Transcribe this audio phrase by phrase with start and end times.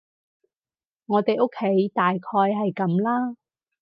[1.05, 3.35] 我哋屋企大概係噉啦